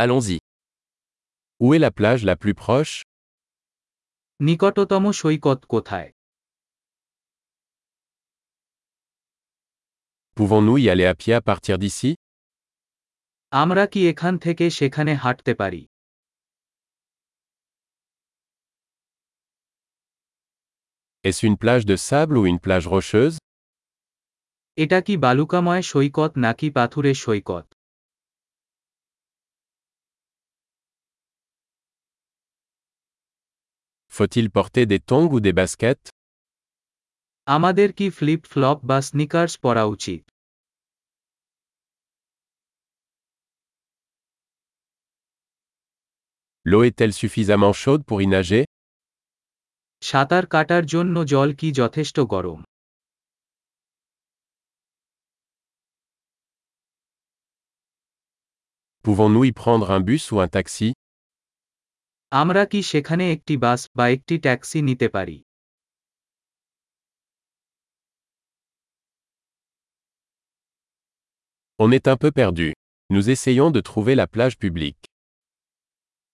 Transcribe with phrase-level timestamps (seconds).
[0.00, 0.38] Allons-y.
[1.60, 2.94] Où est la plage la plus proche
[4.40, 6.08] নিকটতম সৈকত কোথায়
[10.36, 12.10] Pouvons-nous y aller à pied à partir d'ici
[13.52, 15.82] আমরা কি এখান থেকে সেখানে হাঁটতে পারি
[21.24, 23.36] Est-ce une plage de sable ou une plage rocheuse
[24.78, 27.66] এটা কি বালুকাময় সৈকত নাকি পাথুরে সৈকত
[34.17, 36.05] Faut-il porter des tongs ou des baskets
[37.47, 40.21] আমাদের কি ফ্লিপ ফ্লপ বা স্নিকার্স পরা উচিত
[46.69, 48.63] L'eau est-elle suffisamment chaude pour y nager
[50.01, 52.59] সাঁতার কাটার জন্য জল কি যথেষ্ট গরম
[59.05, 60.89] Pouvons-nous y prendre un bus ou un taxi
[62.31, 65.37] আমরা কি সেখানে একটি বাস বা একটি ট্যাক্সি নিতে পারি
[71.79, 72.67] On est un peu perdu.
[73.09, 75.01] Nous essayons de trouver la plage publique.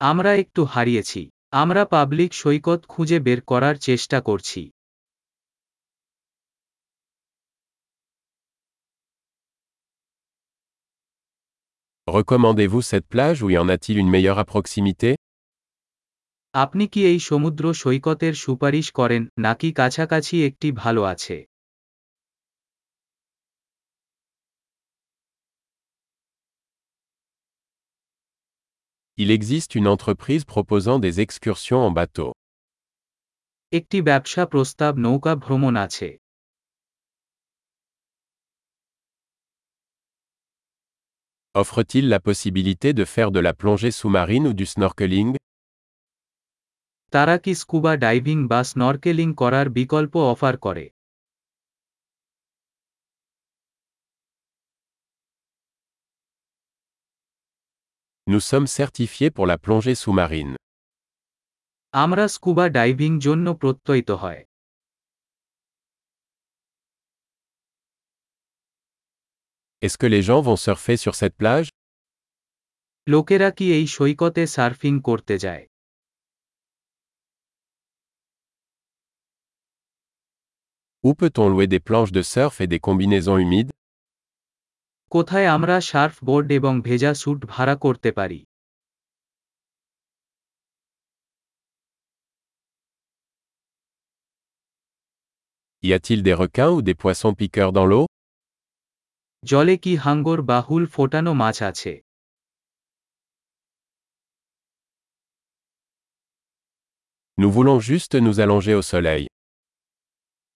[0.00, 1.20] আমরা একটু হারিয়েছি
[1.52, 4.62] আমরা পাবলিক সৈকত খুঁজে বের করার চেষ্টা করছি
[12.08, 15.10] Recommandez-vous cette plage ou y en a-t-il une meilleure à proximité
[16.54, 21.36] আপনি কি এই সমুদ্র সৈকতের সুপারিশ করেন নাকি কাছাকাছি একটি ভালো আছে
[29.18, 32.28] Il existe une entreprise proposant des excursions en bateau.
[33.72, 36.08] একটি ব্যবসা প্রস্তাব নৌকা ভ্রমণ আছে
[41.54, 45.30] Offre-t-il la possibilité de faire de la plongée sous-marine ou du snorkeling
[47.14, 50.86] তারা কি স্কুবা ডাইভিং বা স্নরকেলিং করার বিকল্প অফার করে
[58.26, 60.54] Nous sommes certifiés pour la plongée sous-marine.
[61.94, 64.42] আমরা স্কুবা ডাইভিং জন্য প্রত্যয়িত হয়
[69.82, 71.68] Est-ce que les gens vont surfer sur cette plage
[73.06, 75.64] লোকেরা কি এই সৈকতে সার্ফিং করতে যায়
[81.04, 83.72] Où peut-on louer des planches de surf et des combinaisons humides
[85.14, 88.40] কোথায় আমরা সার্ফ বোর্ড এবং ভেজা স্যুট ভাড়া করতে পারি
[95.82, 98.04] Y a-t-il des requins ou des poissons piqueurs dans l'eau
[99.42, 101.92] জলে কি হাঙ্গর বা হুল ফোটানো মাছ আছে
[107.38, 109.24] Nous voulons juste nous allonger au soleil.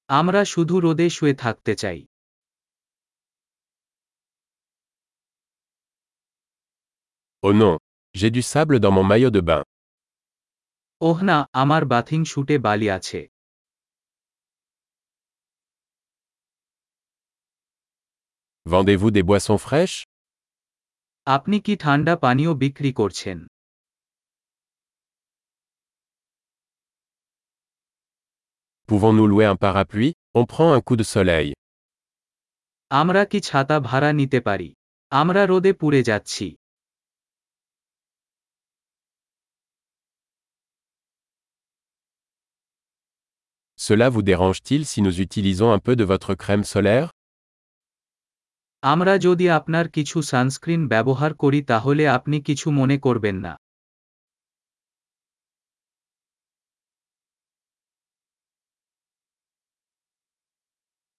[0.09, 1.99] আমরা শুধু রোদে শুয়ে থাকতে চাই
[7.43, 7.77] Oh non,
[8.15, 9.63] j'ai du sable dans mon maillot de bain.
[11.01, 13.21] ওহ না আমার বাথিং শুটে বালি আছে
[18.65, 19.97] Vendez-vous des boissons fraîches
[21.27, 23.37] আপনি কি ঠান্ডা পানীয় বিক্রি করছেন
[28.88, 31.48] Pouvons-nous louer un parapluie On prend un coup de soleil.
[32.90, 34.68] আমরা কি ছাতা ভাড়া নিতে পারি
[35.12, 36.46] আমরা রোদে পুড়ে যাচ্ছি
[43.78, 47.08] Cela vous dérange-t-il si nous utilisons un peu de votre crème solaire
[48.82, 53.52] আমরা যদি আপনার কিছু সানস্ক্রিন ব্যবহার করি তাহলে আপনি কিছু মনে করবেন না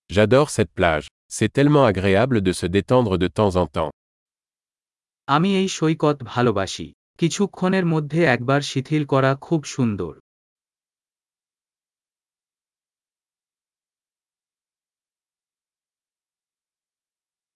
[0.09, 1.07] J'adore cette plage.
[1.27, 3.91] C'est tellement agréable de se détendre de temps en temps.
[5.27, 10.13] আমি এই সৈকত ভালোবাসি কিছুক্ষণের মধ্যে একবার শিথিল করা খুব সুন্দর